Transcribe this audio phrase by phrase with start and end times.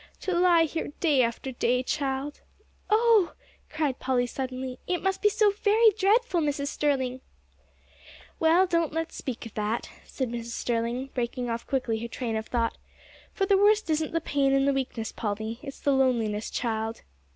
[0.21, 2.41] To lie here day after day, child"
[2.89, 3.33] "Oh!"
[3.69, 6.69] cried Polly suddenly, "it must be so very dreadful, Mrs.
[6.69, 7.21] Sterling."
[8.39, 10.53] "Well, don't let us speak of that," said Mrs.
[10.53, 12.79] Sterling, breaking off quickly her train of thought,
[13.31, 15.59] "for the worst isn't the pain and the weakness, Polly.
[15.61, 17.03] It's the loneliness, child."